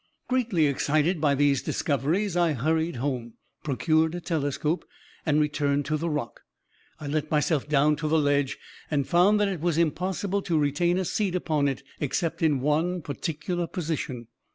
Greatly 0.27 0.65
excited 0.65 1.21
by 1.21 1.35
these 1.35 1.61
discoveries, 1.61 2.35
I 2.35 2.53
hurried 2.53 2.95
home, 2.95 3.33
procured 3.63 4.15
a 4.15 4.19
telescope, 4.19 4.83
and 5.27 5.39
returned 5.39 5.85
to 5.85 5.95
the 5.95 6.09
rock. 6.09 6.41
"I 6.99 7.05
let 7.05 7.29
myself 7.29 7.69
down 7.69 7.95
to 7.97 8.07
the 8.07 8.17
ledge, 8.17 8.57
and 8.89 9.07
found 9.07 9.39
that 9.39 9.47
it 9.47 9.61
was 9.61 9.77
impossible 9.77 10.41
to 10.41 10.57
retain 10.57 10.97
a 10.97 11.05
seat 11.05 11.35
upon 11.35 11.67
it 11.67 11.83
except 11.99 12.41
in 12.41 12.61
one 12.61 13.03
particular 13.03 13.67
position. 13.67 14.25